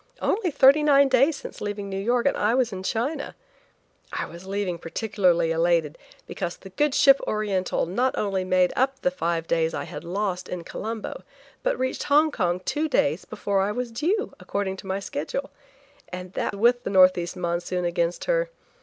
[0.19, 3.35] Only thirty nine days since leaving New York and I was in China.
[4.11, 9.11] I was leaving particularly elated, because the good ship Oriental not only made up the
[9.11, 11.21] five days I had lost in Colombo,
[11.61, 15.51] but reached Hong Kong two days before I was due, according to my schedule.
[16.09, 18.49] And that with the northeast monsoon against her.